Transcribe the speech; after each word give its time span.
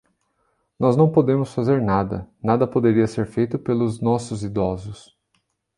Nós 0.79 0.97
não 0.97 1.11
podemos 1.11 1.53
fazer 1.53 1.79
nada, 1.79 2.27
nada 2.43 2.65
poderia 2.65 3.05
ser 3.05 3.27
feito 3.27 3.59
pelos 3.59 3.99
nossos 4.01 4.43
idosos. 4.43 5.15